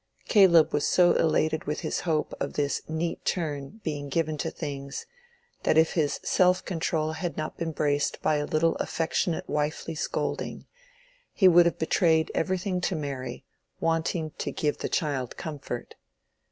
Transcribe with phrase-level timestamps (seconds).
[0.27, 5.05] Caleb was so elated with his hope of this "neat turn" being given to things,
[5.61, 10.65] that if his self control had not been braced by a little affectionate wifely scolding,
[11.31, 13.45] he would have betrayed everything to Mary,
[13.79, 15.93] wanting "to give the child comfort."